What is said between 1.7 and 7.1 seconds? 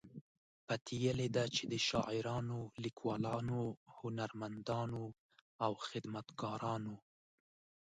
د شاعرانو، لیکوالو، هنرمندانو او خدمتګارانو